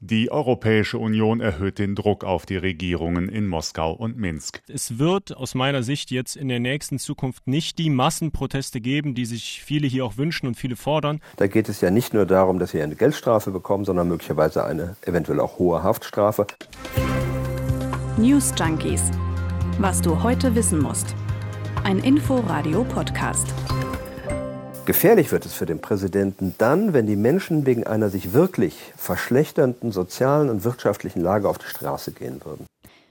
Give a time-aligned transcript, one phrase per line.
[0.00, 4.60] Die Europäische Union erhöht den Druck auf die Regierungen in Moskau und Minsk.
[4.68, 9.24] Es wird aus meiner Sicht jetzt in der nächsten Zukunft nicht die Massenproteste geben, die
[9.24, 11.20] sich viele hier auch wünschen und viele fordern.
[11.36, 14.96] Da geht es ja nicht nur darum, dass sie eine Geldstrafe bekommen, sondern möglicherweise eine
[15.02, 16.46] eventuell auch hohe Haftstrafe.
[18.18, 19.10] News Junkies.
[19.78, 21.14] Was du heute wissen musst.
[21.84, 23.54] Ein Info-Radio-Podcast.
[24.86, 29.90] Gefährlich wird es für den Präsidenten dann, wenn die Menschen wegen einer sich wirklich verschlechternden
[29.90, 32.66] sozialen und wirtschaftlichen Lage auf die Straße gehen würden.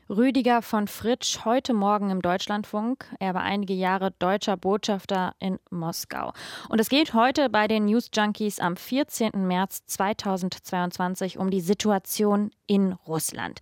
[0.09, 3.05] Rüdiger von Fritsch heute Morgen im Deutschlandfunk.
[3.19, 6.31] Er war einige Jahre deutscher Botschafter in Moskau.
[6.69, 9.31] Und es geht heute bei den News Junkies am 14.
[9.45, 13.59] März 2022 um die Situation in Russland.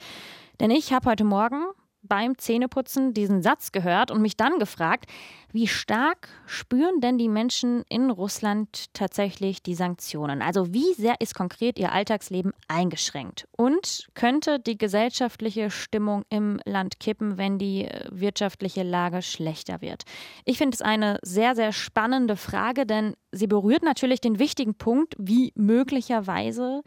[0.60, 1.64] Denn ich habe heute Morgen
[2.04, 5.06] beim Zähneputzen diesen Satz gehört und mich dann gefragt,
[5.52, 10.42] wie stark spüren denn die Menschen in Russland tatsächlich die Sanktionen?
[10.42, 13.48] Also wie sehr ist konkret ihr Alltagsleben eingeschränkt?
[13.56, 20.04] Und könnte die gesellschaftliche Stimmung im Land kippen, wenn die äh, wirtschaftliche Lage schlechter wird?
[20.44, 25.16] Ich finde es eine sehr, sehr spannende Frage, denn sie berührt natürlich den wichtigen Punkt,
[25.20, 26.82] wie möglicherweise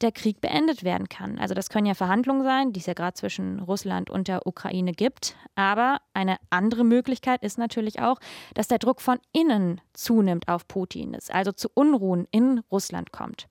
[0.00, 1.38] der Krieg beendet werden kann.
[1.38, 4.92] Also das können ja Verhandlungen sein, die es ja gerade zwischen Russland und der Ukraine
[4.92, 5.36] gibt.
[5.54, 8.18] Aber eine andere Möglichkeit ist natürlich auch,
[8.54, 13.46] dass der Druck von innen zunimmt auf Putin, es also zu Unruhen in Russland kommt.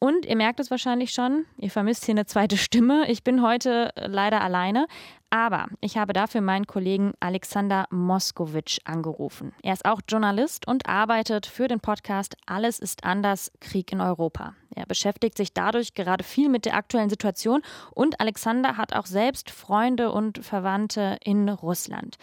[0.00, 3.10] Und ihr merkt es wahrscheinlich schon, ihr vermisst hier eine zweite Stimme.
[3.10, 4.86] Ich bin heute leider alleine,
[5.28, 9.52] aber ich habe dafür meinen Kollegen Alexander Moskowitsch angerufen.
[9.60, 14.54] Er ist auch Journalist und arbeitet für den Podcast Alles ist anders, Krieg in Europa.
[14.76, 19.50] Er beschäftigt sich dadurch gerade viel mit der aktuellen Situation und Alexander hat auch selbst
[19.50, 22.18] Freunde und Verwandte in Russland.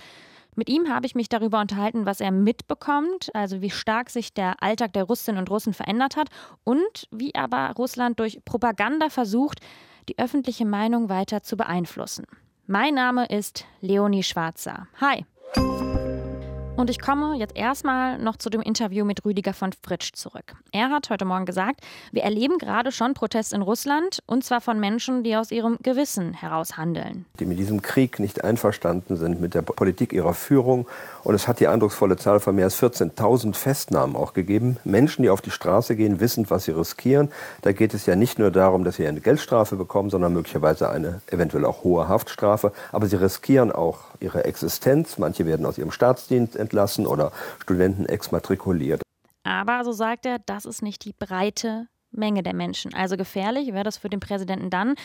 [0.56, 4.64] Mit ihm habe ich mich darüber unterhalten, was er mitbekommt, also wie stark sich der
[4.64, 6.30] Alltag der Russinnen und Russen verändert hat
[6.64, 9.60] und wie aber Russland durch Propaganda versucht,
[10.08, 12.26] die öffentliche Meinung weiter zu beeinflussen.
[12.68, 14.88] Mein Name ist Leonie Schwarzer.
[15.02, 15.26] Hi.
[16.78, 20.56] Und ich komme jetzt erstmal noch zu dem Interview mit Rüdiger von Fritsch zurück.
[20.74, 21.80] Er hat heute Morgen gesagt,
[22.12, 26.34] wir erleben gerade schon Protest in Russland und zwar von Menschen, die aus ihrem Gewissen
[26.34, 27.26] heraus handeln.
[27.40, 30.86] Die mit diesem Krieg nicht einverstanden sind mit der Politik ihrer Führung.
[31.24, 34.76] Und es hat die eindrucksvolle Zahl von mehr als 14.000 Festnahmen auch gegeben.
[34.84, 37.32] Menschen, die auf die Straße gehen, wissen, was sie riskieren.
[37.62, 41.22] Da geht es ja nicht nur darum, dass sie eine Geldstrafe bekommen, sondern möglicherweise eine
[41.32, 42.74] eventuell auch hohe Haftstrafe.
[42.92, 45.18] Aber sie riskieren auch ihre Existenz.
[45.18, 47.32] Manche werden aus ihrem Staatsdienst entlassen oder
[47.62, 49.02] Studenten exmatrikuliert.
[49.44, 51.88] Aber, so sagt er, das ist nicht die breite
[52.18, 52.94] Menge der Menschen.
[52.94, 54.96] Also gefährlich wäre das für den Präsidenten dann,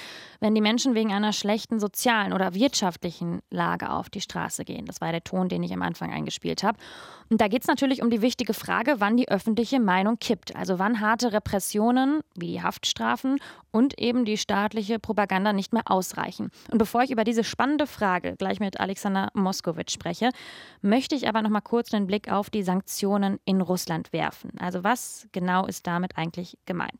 [0.40, 4.86] wenn die Menschen wegen einer schlechten sozialen oder wirtschaftlichen Lage auf die Straße gehen.
[4.86, 6.78] Das war der Ton, den ich am Anfang eingespielt habe.
[7.28, 10.56] Und da geht es natürlich um die wichtige Frage, wann die öffentliche Meinung kippt.
[10.56, 13.38] Also wann harte Repressionen wie die Haftstrafen
[13.70, 16.50] und eben die staatliche Propaganda nicht mehr ausreichen.
[16.70, 20.30] Und bevor ich über diese spannende Frage gleich mit Alexander Moskowitsch spreche,
[20.82, 24.50] möchte ich aber noch mal kurz einen Blick auf die Sanktionen in Russland werfen.
[24.58, 26.99] Also was genau ist damit eigentlich gemeint?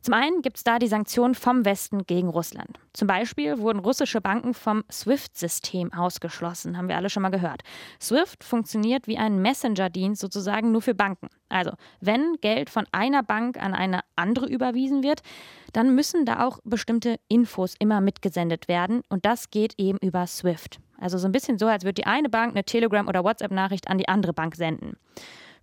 [0.00, 2.78] Zum einen gibt es da die Sanktionen vom Westen gegen Russland.
[2.92, 7.62] Zum Beispiel wurden russische Banken vom SWIFT-System ausgeschlossen, haben wir alle schon mal gehört.
[8.00, 11.28] SWIFT funktioniert wie ein Messenger-Dienst sozusagen nur für Banken.
[11.48, 15.20] Also, wenn Geld von einer Bank an eine andere überwiesen wird,
[15.72, 20.78] dann müssen da auch bestimmte Infos immer mitgesendet werden und das geht eben über SWIFT.
[21.00, 23.98] Also so ein bisschen so, als würde die eine Bank eine Telegram- oder WhatsApp-Nachricht an
[23.98, 24.96] die andere Bank senden.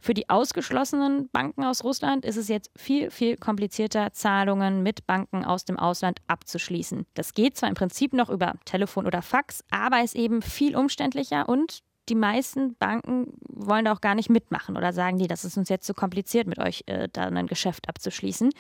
[0.06, 5.44] Für die ausgeschlossenen Banken aus Russland ist es jetzt viel, viel komplizierter, Zahlungen mit Banken
[5.44, 7.08] aus dem Ausland abzuschließen.
[7.16, 11.50] Das geht zwar im Prinzip noch über Telefon oder Fax, aber ist eben viel umständlicher
[11.50, 15.58] und die meisten Banken wollen da auch gar nicht mitmachen oder sagen die, das ist
[15.58, 18.52] uns jetzt zu kompliziert, mit euch äh, da ein Geschäft abzuschließen.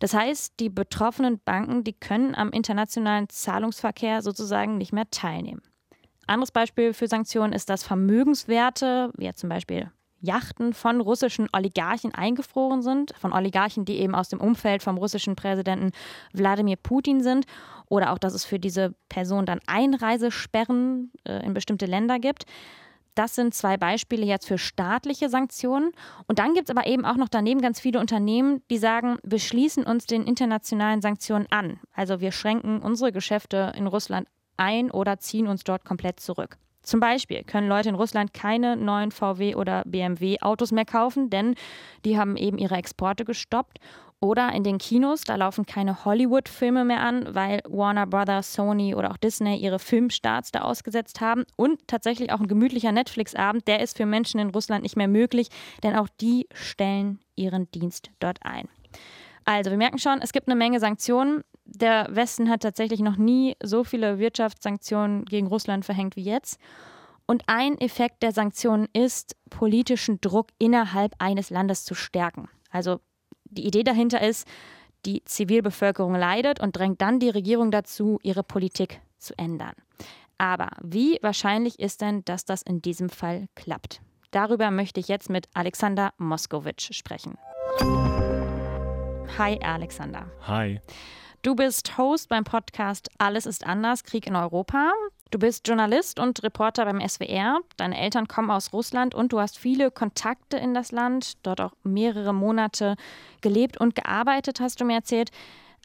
[0.00, 5.60] Das heißt, die betroffenen Banken, die können am internationalen Zahlungsverkehr sozusagen nicht mehr teilnehmen.
[6.26, 9.90] Anderes Beispiel für Sanktionen ist, dass Vermögenswerte, wie zum Beispiel
[10.24, 15.36] Yachten von russischen Oligarchen eingefroren sind, von Oligarchen, die eben aus dem Umfeld vom russischen
[15.36, 15.92] Präsidenten
[16.32, 17.46] Wladimir Putin sind,
[17.88, 22.44] oder auch, dass es für diese Person dann Einreisesperren äh, in bestimmte Länder gibt.
[23.14, 25.92] Das sind zwei Beispiele jetzt für staatliche Sanktionen.
[26.26, 29.38] Und dann gibt es aber eben auch noch daneben ganz viele Unternehmen, die sagen, wir
[29.38, 31.78] schließen uns den internationalen Sanktionen an.
[31.92, 34.26] Also wir schränken unsere Geschäfte in Russland
[34.56, 36.58] ein oder ziehen uns dort komplett zurück.
[36.84, 41.54] Zum Beispiel können Leute in Russland keine neuen VW oder BMW Autos mehr kaufen, denn
[42.04, 43.78] die haben eben ihre Exporte gestoppt.
[44.20, 49.10] Oder in den Kinos, da laufen keine Hollywood-Filme mehr an, weil Warner Brothers, Sony oder
[49.10, 51.44] auch Disney ihre Filmstarts da ausgesetzt haben.
[51.56, 55.48] Und tatsächlich auch ein gemütlicher Netflix-Abend, der ist für Menschen in Russland nicht mehr möglich,
[55.82, 58.68] denn auch die stellen ihren Dienst dort ein.
[59.44, 63.56] Also, wir merken schon, es gibt eine Menge Sanktionen Der Westen hat tatsächlich noch nie
[63.62, 66.58] so viele Wirtschaftssanktionen gegen Russland verhängt wie jetzt.
[67.26, 72.48] Und ein Effekt der Sanktionen ist, politischen Druck innerhalb eines Landes zu stärken.
[72.70, 73.00] Also
[73.44, 74.46] die Idee dahinter ist,
[75.06, 79.74] die Zivilbevölkerung leidet und drängt dann die Regierung dazu, ihre Politik zu ändern.
[80.38, 84.00] Aber wie wahrscheinlich ist denn, dass das in diesem Fall klappt?
[84.30, 87.38] Darüber möchte ich jetzt mit Alexander Moskowitsch sprechen.
[89.38, 90.26] Hi, Alexander.
[90.46, 90.80] Hi.
[91.44, 94.94] Du bist Host beim Podcast Alles ist anders, Krieg in Europa.
[95.30, 97.58] Du bist Journalist und Reporter beim SWR.
[97.76, 101.72] Deine Eltern kommen aus Russland und du hast viele Kontakte in das Land, dort auch
[101.82, 102.96] mehrere Monate
[103.42, 105.32] gelebt und gearbeitet, hast du mir erzählt.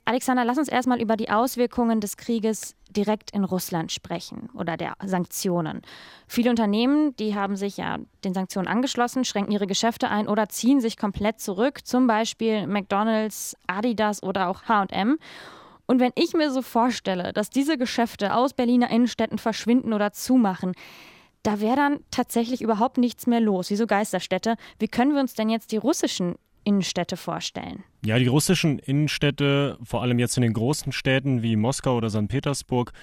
[0.09, 4.95] Alexander, lass uns erstmal über die Auswirkungen des Krieges direkt in Russland sprechen oder der
[5.05, 5.83] Sanktionen.
[6.25, 10.81] Viele Unternehmen, die haben sich ja den Sanktionen angeschlossen, schränken ihre Geschäfte ein oder ziehen
[10.81, 15.19] sich komplett zurück, zum Beispiel McDonald's, Adidas oder auch HM.
[15.85, 20.71] Und wenn ich mir so vorstelle, dass diese Geschäfte aus Berliner Innenstädten verschwinden oder zumachen,
[21.43, 24.55] da wäre dann tatsächlich überhaupt nichts mehr los, wie so Geisterstädte.
[24.79, 26.33] Wie können wir uns denn jetzt die russischen
[26.69, 27.83] Innenstädte vorstellen?
[28.05, 32.27] Ja, die russischen Innenstädte, vor allem jetzt in den großen Städten wie Moskau oder St.
[32.27, 32.93] Petersburg,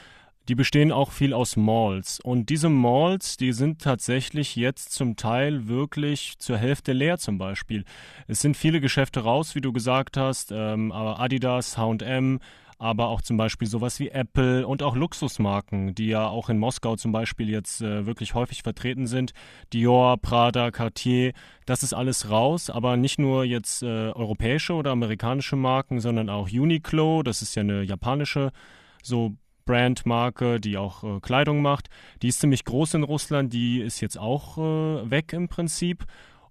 [0.48, 2.20] die bestehen auch viel aus Malls.
[2.20, 7.84] Und diese Malls, die sind tatsächlich jetzt zum Teil wirklich zur Hälfte leer zum Beispiel.
[8.28, 12.38] Es sind viele Geschäfte raus, wie du gesagt hast, ähm, aber Adidas, HM,
[12.78, 16.96] aber auch zum Beispiel sowas wie Apple und auch Luxusmarken, die ja auch in Moskau
[16.96, 19.32] zum Beispiel jetzt äh, wirklich häufig vertreten sind.
[19.72, 21.32] Dior, Prada, Cartier,
[21.64, 26.48] das ist alles raus, aber nicht nur jetzt äh, europäische oder amerikanische Marken, sondern auch
[26.50, 28.52] Uniqlo, das ist ja eine japanische
[29.02, 29.36] so
[29.66, 31.88] Brandmarke, die auch äh, Kleidung macht.
[32.22, 36.04] Die ist ziemlich groß in Russland, die ist jetzt auch äh, weg im Prinzip.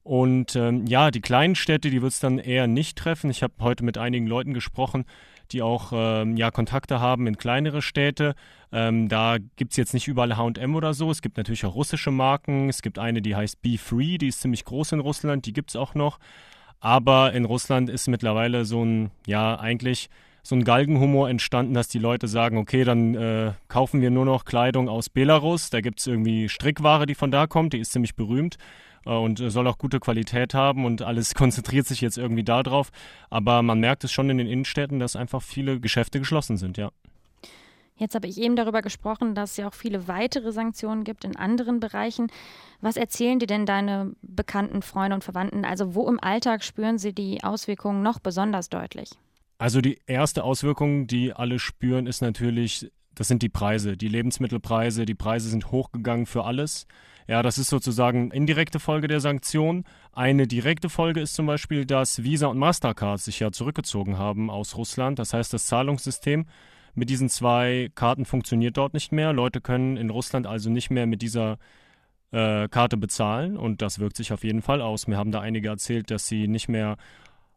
[0.05, 3.31] Und ähm, ja, die kleinen Städte, die wird es dann eher nicht treffen.
[3.31, 5.03] Ich habe heute mit einigen Leuten gesprochen,
[5.51, 8.35] die auch ähm, ja, Kontakte haben in kleinere Städte.
[8.71, 11.09] Ähm, da gibt es jetzt nicht überall HM oder so.
[11.09, 12.69] Es gibt natürlich auch russische Marken.
[12.69, 15.71] Es gibt eine, die heißt Be Free, die ist ziemlich groß in Russland, die gibt
[15.71, 16.19] es auch noch.
[16.79, 20.11] Aber in Russland ist mittlerweile so ein, ja, eigentlich
[20.43, 24.45] so ein Galgenhumor entstanden, dass die Leute sagen, okay, dann äh, kaufen wir nur noch
[24.45, 25.71] Kleidung aus Belarus.
[25.71, 28.57] Da gibt es irgendwie Strickware, die von da kommt, die ist ziemlich berühmt.
[29.05, 32.91] Äh, und soll auch gute Qualität haben und alles konzentriert sich jetzt irgendwie darauf.
[33.29, 36.91] Aber man merkt es schon in den Innenstädten, dass einfach viele Geschäfte geschlossen sind, ja.
[37.97, 41.37] Jetzt habe ich eben darüber gesprochen, dass es ja auch viele weitere Sanktionen gibt in
[41.37, 42.27] anderen Bereichen.
[42.81, 45.63] Was erzählen dir denn deine bekannten Freunde und Verwandten?
[45.63, 49.11] Also wo im Alltag spüren sie die Auswirkungen noch besonders deutlich?
[49.57, 55.05] Also die erste Auswirkung, die alle spüren, ist natürlich, das sind die Preise, die Lebensmittelpreise.
[55.05, 56.87] Die Preise sind hochgegangen für alles.
[57.27, 59.85] Ja, das ist sozusagen indirekte Folge der Sanktionen.
[60.13, 64.77] Eine direkte Folge ist zum Beispiel, dass Visa und Mastercard sich ja zurückgezogen haben aus
[64.77, 65.17] Russland.
[65.17, 66.45] Das heißt, das Zahlungssystem
[66.93, 69.33] mit diesen zwei Karten funktioniert dort nicht mehr.
[69.33, 71.57] Leute können in Russland also nicht mehr mit dieser
[72.31, 75.07] äh, Karte bezahlen und das wirkt sich auf jeden Fall aus.
[75.07, 76.95] Mir haben da einige erzählt, dass sie nicht mehr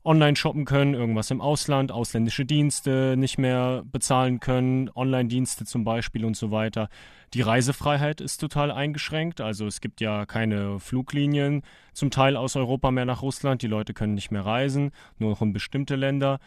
[0.08, 6.24] online shoppen können, irgendwas im Ausland, ausländische Dienste nicht mehr bezahlen können, Online-Dienste zum Beispiel
[6.24, 6.88] und so weiter.
[7.34, 11.62] Die Reisefreiheit ist total eingeschränkt, also es gibt ja keine Fluglinien
[11.92, 15.42] zum Teil aus Europa mehr nach Russland, die Leute können nicht mehr reisen, nur noch
[15.42, 16.38] in bestimmte Länder.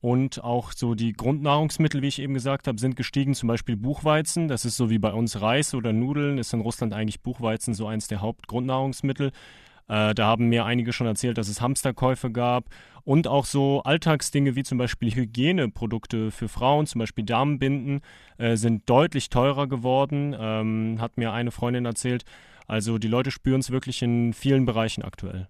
[0.00, 3.34] Und auch so die Grundnahrungsmittel, wie ich eben gesagt habe, sind gestiegen.
[3.34, 4.48] Zum Beispiel Buchweizen.
[4.48, 6.38] Das ist so wie bei uns Reis oder Nudeln.
[6.38, 9.30] Ist in Russland eigentlich Buchweizen so eins der Hauptgrundnahrungsmittel.
[9.88, 12.66] Äh, da haben mir einige schon erzählt, dass es Hamsterkäufe gab
[13.04, 18.00] und auch so Alltagsdinge wie zum Beispiel Hygieneprodukte für Frauen, zum Beispiel Damenbinden,
[18.38, 22.24] äh, sind deutlich teurer geworden, ähm, hat mir eine Freundin erzählt.
[22.66, 25.48] Also die Leute spüren es wirklich in vielen Bereichen aktuell.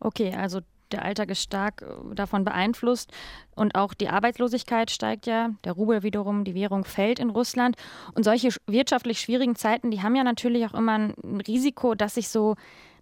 [0.00, 0.60] Okay, also
[0.92, 3.12] der Alltag ist stark äh, davon beeinflusst
[3.54, 5.50] und auch die Arbeitslosigkeit steigt ja.
[5.64, 7.76] Der Rubel wiederum, die Währung fällt in Russland.
[8.14, 12.28] Und solche wirtschaftlich schwierigen Zeiten, die haben ja natürlich auch immer ein Risiko, dass sich
[12.28, 12.56] so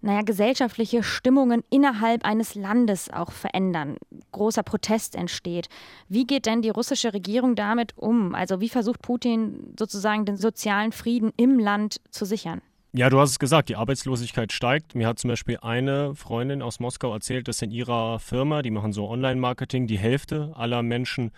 [0.06, 3.96] naja, gesellschaftliche Stimmungen innerhalb eines Landes auch verändern.
[4.30, 5.68] Großer Protest entsteht.
[6.08, 8.34] Wie geht denn die russische Regierung damit um?
[8.34, 12.62] Also wie versucht Putin sozusagen den sozialen Frieden im Land zu sichern?
[12.92, 14.94] Ja, du hast es gesagt, die Arbeitslosigkeit steigt.
[14.94, 18.92] Mir hat zum Beispiel eine Freundin aus Moskau erzählt, dass in ihrer Firma, die machen
[18.92, 21.32] so Online-Marketing, die Hälfte aller Menschen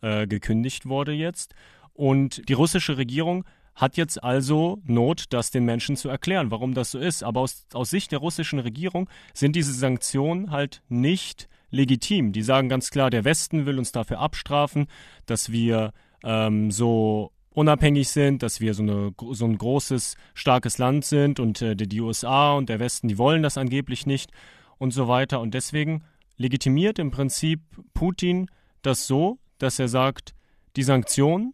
[0.00, 1.54] äh, gekündigt wurde jetzt.
[1.92, 6.90] Und die russische Regierung hat jetzt also Not, das den Menschen zu erklären, warum das
[6.90, 7.22] so ist.
[7.22, 12.32] Aber aus, aus Sicht der russischen Regierung sind diese Sanktionen halt nicht legitim.
[12.32, 14.86] Die sagen ganz klar, der Westen will uns dafür abstrafen,
[15.26, 21.04] dass wir ähm, so unabhängig sind, dass wir so, eine, so ein großes, starkes Land
[21.04, 24.30] sind und äh, die USA und der Westen, die wollen das angeblich nicht
[24.78, 25.40] und so weiter.
[25.40, 26.04] Und deswegen
[26.36, 27.60] legitimiert im Prinzip
[27.94, 28.48] Putin
[28.82, 30.34] das so, dass er sagt,
[30.76, 31.52] die Sanktionen,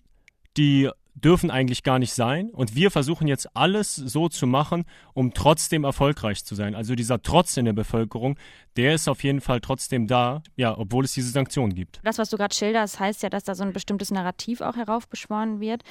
[0.57, 0.89] die
[1.21, 2.51] dürfen eigentlich gar nicht sein.
[2.51, 4.85] Und wir versuchen jetzt alles so zu machen,
[5.15, 6.75] um trotzdem erfolgreich zu sein.
[6.75, 8.39] Also dieser Trotz in der Bevölkerung,
[8.77, 12.01] der ist auf jeden Fall trotzdem da, ja, obwohl es diese Sanktionen gibt.
[12.05, 15.61] Das, was du gerade schilderst, heißt ja, dass da so ein bestimmtes Narrativ auch heraufbeschworen
[15.61, 15.83] wird.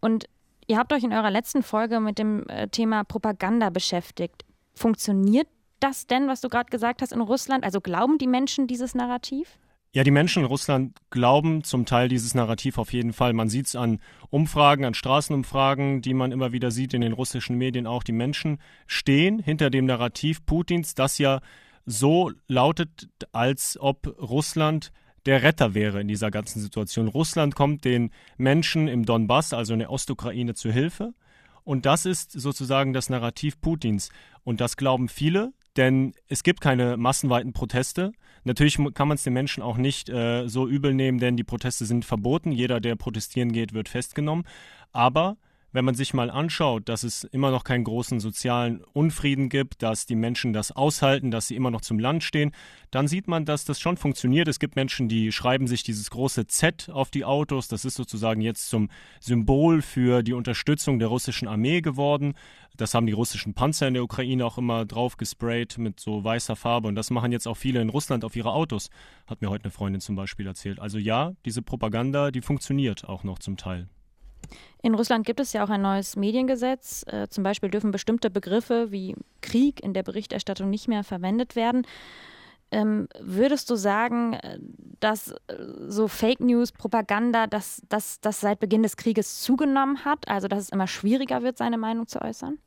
[0.00, 0.26] Und
[0.66, 4.44] ihr habt euch in eurer letzten Folge mit dem äh, Thema Propaganda beschäftigt.
[4.74, 5.48] Funktioniert
[5.80, 7.64] das denn, was du gerade gesagt hast, in Russland?
[7.64, 9.58] Also glauben die Menschen dieses Narrativ?
[9.92, 13.32] Ja, die Menschen in Russland glauben zum Teil dieses Narrativ auf jeden Fall.
[13.32, 17.56] Man sieht es an Umfragen, an Straßenumfragen, die man immer wieder sieht in den russischen
[17.56, 18.02] Medien auch.
[18.02, 21.40] Die Menschen stehen hinter dem Narrativ Putins, das ja
[21.86, 24.92] so lautet, als ob Russland
[25.24, 27.08] der Retter wäre in dieser ganzen Situation.
[27.08, 31.14] Russland kommt den Menschen im Donbass, also in der Ostukraine, zu Hilfe.
[31.64, 34.10] Und das ist sozusagen das Narrativ Putins.
[34.44, 38.12] Und das glauben viele, denn es gibt keine massenweiten Proteste.
[38.44, 41.86] Natürlich kann man es den Menschen auch nicht äh, so übel nehmen, denn die Proteste
[41.86, 42.52] sind verboten.
[42.52, 44.44] Jeder, der protestieren geht, wird festgenommen.
[44.92, 45.36] Aber
[45.72, 50.06] wenn man sich mal anschaut, dass es immer noch keinen großen sozialen Unfrieden gibt, dass
[50.06, 52.52] die Menschen das aushalten, dass sie immer noch zum Land stehen,
[52.90, 54.48] dann sieht man, dass das schon funktioniert.
[54.48, 57.68] Es gibt Menschen, die schreiben sich dieses große Z auf die Autos.
[57.68, 58.88] Das ist sozusagen jetzt zum
[59.20, 62.34] Symbol für die Unterstützung der russischen Armee geworden.
[62.76, 66.56] Das haben die russischen Panzer in der Ukraine auch immer drauf gesprayt mit so weißer
[66.56, 66.88] Farbe.
[66.88, 68.88] Und das machen jetzt auch viele in Russland auf ihre Autos,
[69.26, 70.78] hat mir heute eine Freundin zum Beispiel erzählt.
[70.78, 73.88] Also ja, diese Propaganda, die funktioniert auch noch zum Teil.
[74.82, 77.04] In Russland gibt es ja auch ein neues Mediengesetz.
[77.08, 81.86] Äh, zum Beispiel dürfen bestimmte Begriffe wie Krieg in der Berichterstattung nicht mehr verwendet werden.
[82.70, 84.58] Ähm, würdest du sagen, äh,
[85.00, 85.34] dass äh,
[85.86, 90.28] so Fake News, Propaganda, dass das seit Beginn des Krieges zugenommen hat?
[90.28, 92.58] Also dass es immer schwieriger wird, seine Meinung zu äußern?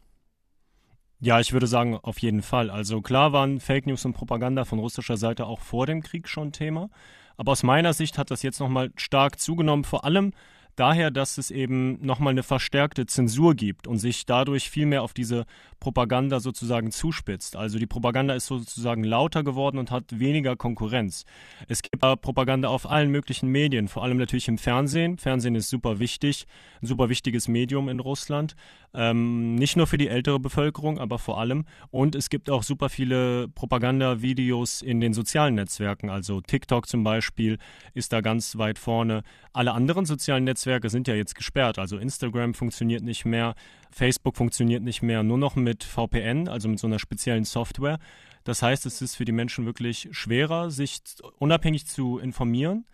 [1.20, 2.72] Ja, ich würde sagen, auf jeden Fall.
[2.72, 6.52] Also klar waren Fake News und Propaganda von russischer Seite auch vor dem Krieg schon
[6.52, 6.90] Thema.
[7.38, 10.34] Aber aus meiner Sicht hat das jetzt nochmal stark zugenommen, vor allem
[10.75, 15.13] daher, dass es eben nochmal eine verstärkte Zensur gibt und sich dadurch viel mehr auf
[15.13, 15.46] diese
[15.80, 17.56] Propaganda sozusagen zuspitzt.
[17.56, 21.25] Also die Propaganda ist sozusagen lauter geworden und hat weniger Konkurrenz.
[21.68, 25.18] Es gibt Propaganda auf allen möglichen Medien, vor allem natürlich im Fernsehen.
[25.18, 26.46] Fernsehen ist super wichtig,
[26.82, 28.56] ein super wichtiges Medium in Russland.
[28.93, 31.65] Ähm, nicht nur für die ältere Bevölkerung, aber vor allem.
[31.91, 36.10] Und es gibt auch super viele Propagandavideos in den sozialen Netzwerken.
[36.10, 37.57] Also TikTok zum Beispiel
[37.93, 39.24] ist da ganz weit vorne.
[39.53, 41.79] Alle anderen sozialen Netzwerke sind ja jetzt gesperrt.
[41.79, 43.55] Also Instagram funktioniert nicht mehr,
[43.91, 48.00] Facebook funktioniert nicht mehr, nur noch mit VPN, also mit so einer speziellen Software.
[48.43, 51.00] Das heißt, es ist für die Menschen wirklich schwerer, sich
[51.38, 52.86] unabhängig zu informieren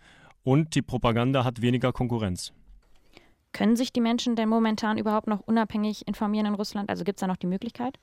[0.44, 2.52] und die Propaganda hat weniger Konkurrenz.
[3.52, 6.90] Können sich die Menschen denn momentan überhaupt noch unabhängig informieren in Russland?
[6.90, 7.98] Also gibt es da noch die Möglichkeit?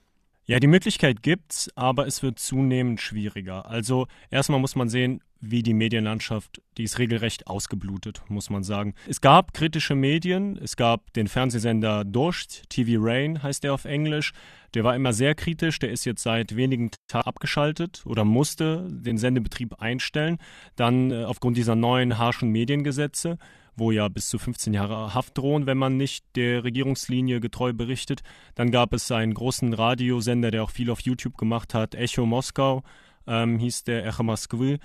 [0.47, 3.65] Ja, die Möglichkeit gibt's, aber es wird zunehmend schwieriger.
[3.65, 8.93] Also erstmal muss man sehen, wie die Medienlandschaft, die ist regelrecht ausgeblutet, muss man sagen.
[9.07, 14.33] Es gab kritische Medien, es gab den Fernsehsender Dost, TV Rain heißt der auf Englisch.
[14.75, 19.17] Der war immer sehr kritisch, der ist jetzt seit wenigen Tagen abgeschaltet oder musste den
[19.17, 20.37] Sendebetrieb einstellen,
[20.75, 23.37] dann äh, aufgrund dieser neuen harschen Mediengesetze
[23.75, 28.21] wo ja bis zu 15 Jahre Haft drohen, wenn man nicht der Regierungslinie getreu berichtet.
[28.55, 32.83] Dann gab es einen großen Radiosender, der auch viel auf YouTube gemacht hat, Echo Moskau,
[33.27, 34.79] ähm, hieß der Echo Moskwy.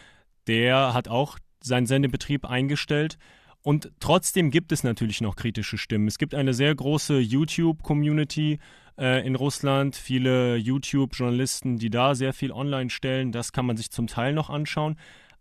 [0.47, 3.19] Der hat auch seinen Sendebetrieb eingestellt.
[3.63, 6.09] Und trotzdem gibt es natürlich noch kritische Stimmen.
[6.09, 8.59] Es gibt eine sehr große YouTube-Community
[8.99, 13.33] äh, in Russland, viele YouTube-Journalisten, die da sehr viel online stellen.
[13.33, 14.97] Das kann man sich zum Teil noch anschauen.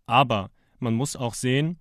[0.06, 1.77] Aber man muss auch sehen,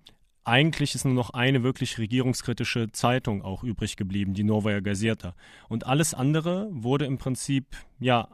[0.48, 5.34] eigentlich ist nur noch eine wirklich regierungskritische Zeitung auch übrig geblieben, die Novaya Gazeta.
[5.68, 8.28] Und alles andere wurde im Prinzip ja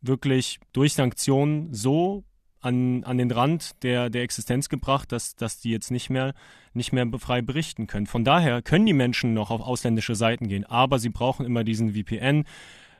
[0.00, 2.24] wirklich durch Sanktionen so
[2.60, 6.34] an, an den Rand der, der Existenz gebracht, dass, dass die jetzt nicht mehr,
[6.74, 8.06] nicht mehr frei berichten können.
[8.06, 11.94] Von daher können die Menschen noch auf ausländische Seiten gehen, aber sie brauchen immer diesen
[11.94, 12.44] VPN.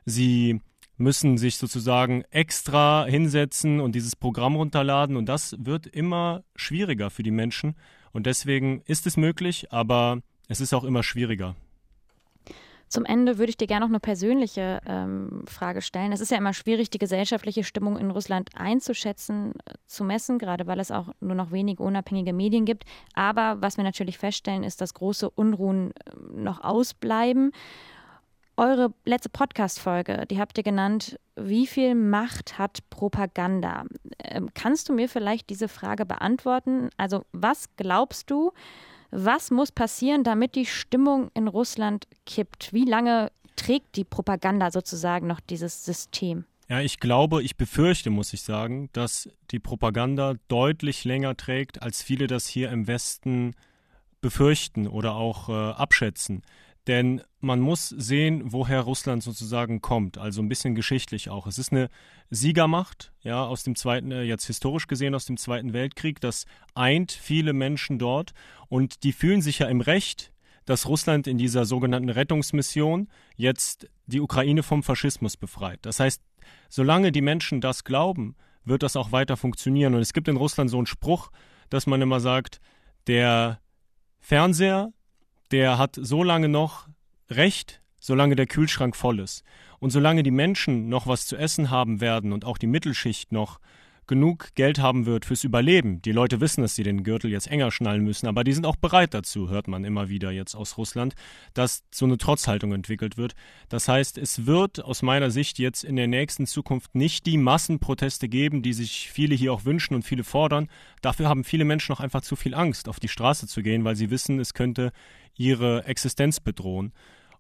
[0.04, 0.61] Sie
[0.97, 7.23] müssen sich sozusagen extra hinsetzen und dieses Programm runterladen und das wird immer schwieriger für
[7.23, 7.75] die Menschen
[8.12, 11.57] und deswegen ist es möglich, aber es ist auch immer schwieriger.
[12.92, 16.12] Zum Ende würde ich dir gerne noch eine persönliche ähm, Frage stellen.
[16.12, 20.66] Es ist ja immer schwierig, die gesellschaftliche Stimmung in Russland einzuschätzen, äh, zu messen, gerade
[20.66, 22.85] weil es auch nur noch wenige unabhängige Medien gibt.
[23.14, 27.52] Aber was wir natürlich feststellen, ist, dass große Unruhen äh, noch ausbleiben.
[28.56, 33.85] Eure letzte Podcast-Folge, die habt ihr genannt, wie viel Macht hat Propaganda?
[34.23, 36.90] Ähm, kannst du mir vielleicht diese Frage beantworten?
[36.99, 38.52] Also, was glaubst du,
[39.11, 42.75] was muss passieren, damit die Stimmung in Russland kippt?
[42.75, 46.44] Wie lange trägt die Propaganda sozusagen noch dieses System?
[46.68, 52.02] Ja, ich glaube, ich befürchte, muss ich sagen, dass die Propaganda deutlich länger trägt, als
[52.02, 53.54] viele das hier im Westen
[54.21, 56.42] befürchten oder auch äh, abschätzen.
[56.89, 61.47] Denn man muss sehen, woher Russland sozusagen kommt, also ein bisschen geschichtlich auch.
[61.47, 61.89] Es ist eine
[62.31, 66.21] Siegermacht, ja, aus dem zweiten, äh, jetzt historisch gesehen aus dem Zweiten Weltkrieg.
[66.21, 68.33] Das eint viele Menschen dort
[68.69, 70.33] und die fühlen sich ja im Recht,
[70.65, 75.81] dass Russland in dieser sogenannten Rettungsmission jetzt die Ukraine vom Faschismus befreit.
[75.83, 76.23] Das heißt,
[76.69, 79.95] solange die Menschen das glauben, wird das auch weiter funktionieren.
[79.95, 81.31] Und es gibt in Russland so einen Spruch,
[81.69, 82.61] dass man immer sagt,
[83.07, 83.61] der
[84.21, 84.93] Fernseher
[85.52, 86.88] der hat so lange noch
[87.30, 89.44] Recht, solange der Kühlschrank voll ist.
[89.78, 93.59] Und solange die Menschen noch was zu essen haben werden und auch die Mittelschicht noch
[94.12, 96.02] genug Geld haben wird fürs Überleben.
[96.02, 98.76] Die Leute wissen, dass sie den Gürtel jetzt enger schnallen müssen, aber die sind auch
[98.76, 101.14] bereit dazu, hört man immer wieder jetzt aus Russland,
[101.54, 103.33] dass so eine Trotzhaltung entwickelt wird.
[103.71, 108.28] Das heißt, es wird aus meiner Sicht jetzt in der nächsten Zukunft nicht die Massenproteste
[108.28, 110.69] geben, die sich viele hier auch wünschen und viele fordern.
[111.00, 113.97] Dafür haben viele Menschen noch einfach zu viel Angst, auf die Straße zu gehen, weil
[113.97, 114.92] sie wissen, es könnte
[115.38, 116.92] ihre Existenz bedrohen.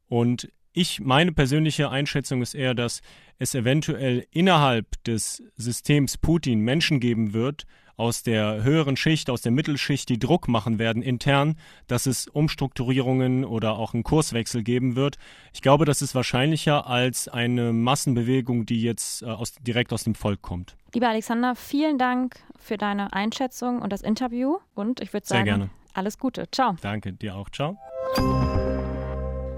[0.08, 3.00] Und ich, meine persönliche Einschätzung ist eher, dass
[3.38, 9.52] es eventuell innerhalb des Systems Putin Menschen geben wird, aus der höheren Schicht, aus der
[9.52, 15.18] Mittelschicht, die Druck machen werden intern, dass es Umstrukturierungen oder auch einen Kurswechsel geben wird.
[15.52, 20.14] Ich glaube, das ist wahrscheinlicher als eine Massenbewegung, die jetzt äh, aus, direkt aus dem
[20.14, 20.76] Volk kommt.
[20.94, 24.58] Lieber Alexander, vielen Dank für deine Einschätzung und das Interview.
[24.74, 26.50] Und ich würde sagen, alles Gute.
[26.50, 26.76] Ciao.
[26.80, 27.50] Danke, dir auch.
[27.50, 27.78] Ciao.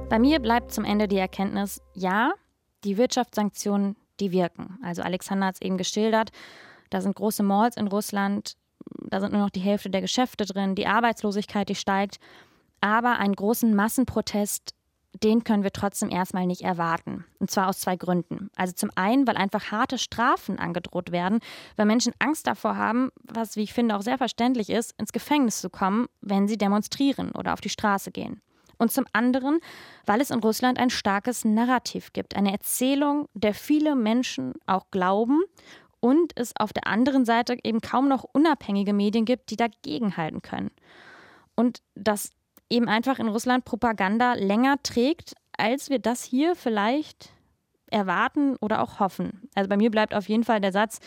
[0.08, 2.34] Bei mir bleibt zum Ende die Erkenntnis, ja,
[2.84, 4.78] die Wirtschaftssanktionen, die wirken.
[4.82, 6.30] Also Alexander hat es eben geschildert,
[6.90, 8.54] da sind große Malls in Russland,
[9.08, 12.20] da sind nur noch die Hälfte der Geschäfte drin, die Arbeitslosigkeit, die steigt.
[12.80, 14.75] Aber einen großen Massenprotest,
[15.23, 17.25] den können wir trotzdem erstmal nicht erwarten.
[17.38, 18.50] Und zwar aus zwei Gründen.
[18.56, 21.40] Also zum einen, weil einfach harte Strafen angedroht werden,
[21.76, 25.61] weil Menschen Angst davor haben, was, wie ich finde, auch sehr verständlich ist, ins Gefängnis
[25.61, 28.42] zu kommen, wenn sie demonstrieren oder auf die Straße gehen
[28.78, 29.61] und zum anderen,
[30.07, 35.43] weil es in Russland ein starkes Narrativ gibt, eine Erzählung, der viele Menschen auch glauben
[36.00, 40.71] und es auf der anderen Seite eben kaum noch unabhängige Medien gibt, die dagegenhalten können.
[41.56, 42.30] Und dass
[42.69, 47.30] eben einfach in Russland Propaganda länger trägt, als wir das hier vielleicht
[47.91, 49.49] erwarten oder auch hoffen.
[49.54, 51.00] Also bei mir bleibt auf jeden Fall der Satz,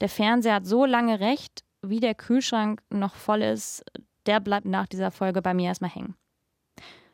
[0.00, 3.84] der Fernseher hat so lange recht, wie der Kühlschrank noch voll ist,
[4.26, 6.14] der bleibt nach dieser Folge bei mir erstmal hängen.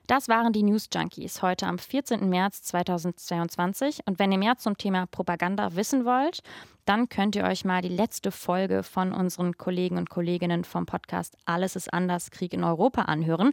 [0.07, 2.29] Das waren die News Junkies heute am 14.
[2.29, 4.01] März 2022.
[4.05, 6.41] Und wenn ihr mehr zum Thema Propaganda wissen wollt,
[6.85, 11.39] dann könnt ihr euch mal die letzte Folge von unseren Kollegen und Kolleginnen vom Podcast
[11.47, 13.53] Alles ist anders, Krieg in Europa anhören.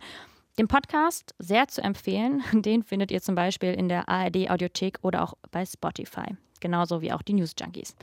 [0.60, 2.44] Den Podcast sehr zu empfehlen.
[2.54, 6.36] Den findet ihr zum Beispiel in der ARD Audiothek oder auch bei Spotify.
[6.60, 7.96] Genauso wie auch die News Junkies.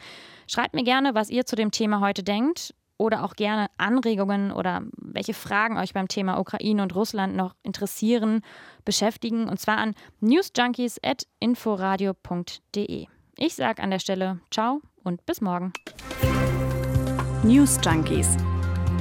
[0.46, 4.82] Schreibt mir gerne, was ihr zu dem Thema heute denkt oder auch gerne Anregungen oder
[4.96, 8.42] welche Fragen euch beim Thema Ukraine und Russland noch interessieren,
[8.84, 13.06] beschäftigen und zwar an newsjunkies.inforadio.de.
[13.38, 15.72] Ich sage an der Stelle Ciao und bis morgen.
[17.44, 18.36] News Junkies.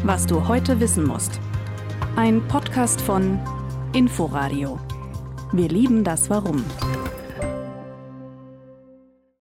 [0.04, 1.42] Was du heute wissen musst.
[2.16, 3.40] Ein Podcast von
[3.94, 4.80] Inforadio.
[5.52, 6.64] Wir lieben das Warum.